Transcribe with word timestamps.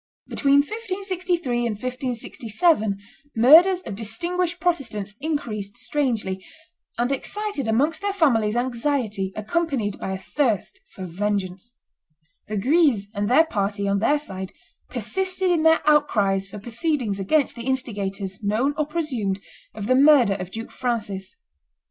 Between 0.27 0.61
1563 0.61 1.57
and 1.59 1.75
1567 1.75 2.97
murders 3.35 3.81
of 3.81 3.93
distinguished 3.95 4.59
Protestants 4.59 5.13
increased 5.21 5.77
strangely, 5.77 6.43
and 6.97 7.11
excited 7.11 7.67
amongst 7.67 8.01
their 8.01 8.11
families 8.11 8.55
anxiety 8.55 9.31
accompanied 9.35 9.99
by 9.99 10.13
a 10.13 10.17
thirst 10.17 10.79
for 10.89 11.05
vengeance. 11.05 11.75
The 12.47 12.57
Guises 12.57 13.09
and 13.13 13.29
their 13.29 13.45
party, 13.45 13.87
on 13.87 13.99
their 13.99 14.17
side, 14.17 14.53
persisted 14.89 15.51
in 15.51 15.61
their 15.61 15.87
outcries 15.87 16.47
for 16.47 16.57
proceedings 16.57 17.19
against 17.19 17.55
the 17.55 17.67
instigators, 17.67 18.41
known 18.41 18.73
or 18.79 18.87
presumed, 18.87 19.39
of 19.75 19.85
the 19.85 19.93
murder 19.93 20.33
of 20.33 20.49
Duke 20.49 20.71
Francis. 20.71 21.35